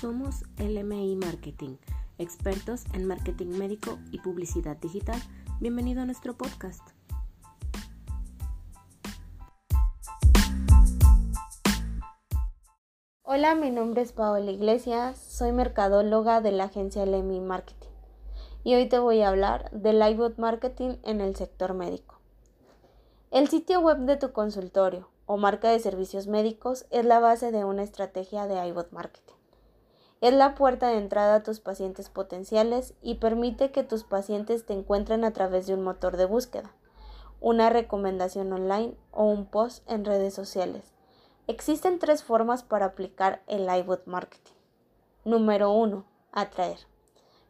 Somos 0.00 0.44
LMI 0.58 1.16
Marketing, 1.16 1.76
expertos 2.18 2.84
en 2.92 3.04
marketing 3.04 3.58
médico 3.58 3.98
y 4.12 4.20
publicidad 4.20 4.76
digital. 4.76 5.20
Bienvenido 5.58 6.02
a 6.02 6.04
nuestro 6.04 6.36
podcast. 6.36 6.82
Hola, 13.24 13.56
mi 13.56 13.70
nombre 13.70 14.02
es 14.02 14.12
Paola 14.12 14.52
Iglesias, 14.52 15.18
soy 15.18 15.50
mercadóloga 15.50 16.40
de 16.42 16.52
la 16.52 16.64
agencia 16.64 17.04
LMI 17.04 17.40
Marketing 17.40 17.90
y 18.62 18.76
hoy 18.76 18.88
te 18.88 19.00
voy 19.00 19.22
a 19.22 19.30
hablar 19.30 19.68
del 19.72 20.00
iBot 20.12 20.38
Marketing 20.38 20.98
en 21.02 21.20
el 21.20 21.34
sector 21.34 21.74
médico. 21.74 22.20
El 23.32 23.48
sitio 23.48 23.80
web 23.80 23.98
de 23.98 24.16
tu 24.16 24.30
consultorio 24.30 25.08
o 25.26 25.38
marca 25.38 25.70
de 25.70 25.80
servicios 25.80 26.28
médicos 26.28 26.86
es 26.90 27.04
la 27.04 27.18
base 27.18 27.50
de 27.50 27.64
una 27.64 27.82
estrategia 27.82 28.46
de 28.46 28.64
iBot 28.68 28.92
Marketing. 28.92 29.37
Es 30.20 30.34
la 30.34 30.56
puerta 30.56 30.88
de 30.88 30.98
entrada 30.98 31.36
a 31.36 31.42
tus 31.44 31.60
pacientes 31.60 32.08
potenciales 32.08 32.94
y 33.02 33.16
permite 33.16 33.70
que 33.70 33.84
tus 33.84 34.02
pacientes 34.02 34.66
te 34.66 34.72
encuentren 34.72 35.24
a 35.24 35.32
través 35.32 35.68
de 35.68 35.74
un 35.74 35.82
motor 35.82 36.16
de 36.16 36.24
búsqueda, 36.24 36.74
una 37.40 37.70
recomendación 37.70 38.52
online 38.52 38.96
o 39.12 39.26
un 39.26 39.46
post 39.46 39.88
en 39.88 40.04
redes 40.04 40.34
sociales. 40.34 40.92
Existen 41.46 42.00
tres 42.00 42.24
formas 42.24 42.64
para 42.64 42.86
aplicar 42.86 43.42
el 43.46 43.68
iBot 43.78 44.06
Marketing. 44.06 44.54
Número 45.24 45.70
1. 45.70 46.04
Atraer. 46.32 46.78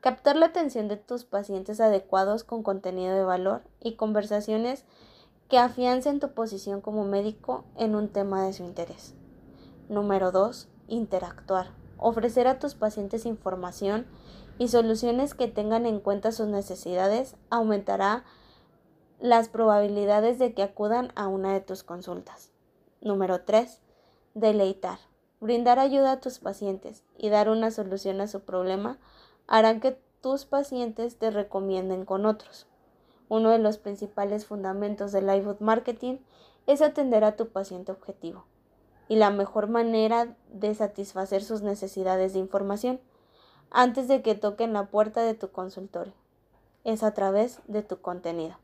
Captar 0.00 0.36
la 0.36 0.46
atención 0.46 0.88
de 0.88 0.96
tus 0.96 1.24
pacientes 1.24 1.80
adecuados 1.80 2.44
con 2.44 2.62
contenido 2.62 3.14
de 3.14 3.24
valor 3.24 3.62
y 3.78 3.96
conversaciones 3.96 4.84
que 5.50 5.58
afiancen 5.58 6.18
tu 6.18 6.32
posición 6.32 6.80
como 6.80 7.04
médico 7.04 7.64
en 7.76 7.94
un 7.94 8.08
tema 8.08 8.46
de 8.46 8.54
su 8.54 8.64
interés. 8.64 9.14
Número 9.90 10.32
2. 10.32 10.68
Interactuar. 10.88 11.83
Ofrecer 12.06 12.46
a 12.48 12.58
tus 12.58 12.74
pacientes 12.74 13.24
información 13.24 14.04
y 14.58 14.68
soluciones 14.68 15.32
que 15.32 15.48
tengan 15.48 15.86
en 15.86 16.00
cuenta 16.00 16.32
sus 16.32 16.48
necesidades 16.48 17.34
aumentará 17.48 18.24
las 19.20 19.48
probabilidades 19.48 20.38
de 20.38 20.52
que 20.52 20.62
acudan 20.62 21.12
a 21.14 21.28
una 21.28 21.54
de 21.54 21.62
tus 21.62 21.82
consultas. 21.82 22.50
Número 23.00 23.40
3. 23.40 23.80
Deleitar. 24.34 24.98
Brindar 25.40 25.78
ayuda 25.78 26.12
a 26.12 26.20
tus 26.20 26.40
pacientes 26.40 27.04
y 27.16 27.30
dar 27.30 27.48
una 27.48 27.70
solución 27.70 28.20
a 28.20 28.28
su 28.28 28.40
problema 28.40 28.98
harán 29.46 29.80
que 29.80 29.98
tus 30.20 30.44
pacientes 30.44 31.16
te 31.16 31.30
recomienden 31.30 32.04
con 32.04 32.26
otros. 32.26 32.66
Uno 33.30 33.48
de 33.48 33.60
los 33.60 33.78
principales 33.78 34.44
fundamentos 34.44 35.10
del 35.10 35.34
iBoot 35.34 35.62
Marketing 35.62 36.18
es 36.66 36.82
atender 36.82 37.24
a 37.24 37.34
tu 37.36 37.48
paciente 37.48 37.92
objetivo 37.92 38.44
y 39.08 39.16
la 39.16 39.30
mejor 39.30 39.68
manera 39.68 40.36
de 40.52 40.74
satisfacer 40.74 41.42
sus 41.42 41.62
necesidades 41.62 42.32
de 42.32 42.38
información 42.38 43.00
antes 43.70 44.08
de 44.08 44.22
que 44.22 44.34
toquen 44.34 44.72
la 44.72 44.86
puerta 44.86 45.22
de 45.22 45.34
tu 45.34 45.50
consultorio 45.50 46.14
es 46.84 47.02
a 47.02 47.12
través 47.14 47.60
de 47.66 47.82
tu 47.82 48.00
contenido. 48.00 48.56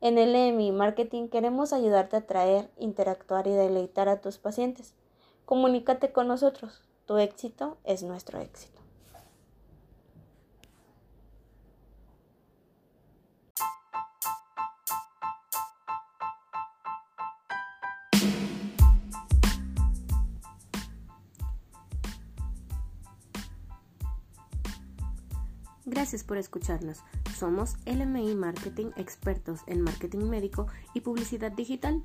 En 0.00 0.16
LMI 0.16 0.72
Marketing 0.72 1.28
queremos 1.28 1.72
ayudarte 1.72 2.16
a 2.16 2.20
atraer, 2.20 2.70
interactuar 2.76 3.46
y 3.46 3.50
deleitar 3.50 4.08
a 4.08 4.20
tus 4.20 4.38
pacientes. 4.38 4.94
Comunícate 5.46 6.12
con 6.12 6.28
nosotros. 6.28 6.82
Tu 7.06 7.16
éxito 7.16 7.78
es 7.84 8.02
nuestro 8.02 8.40
éxito. 8.40 8.85
Gracias 25.88 26.24
por 26.24 26.36
escucharnos. 26.36 27.04
Somos 27.36 27.76
LMI 27.86 28.34
Marketing, 28.34 28.90
expertos 28.96 29.60
en 29.68 29.82
marketing 29.82 30.28
médico 30.28 30.66
y 30.94 31.02
publicidad 31.02 31.52
digital. 31.52 32.02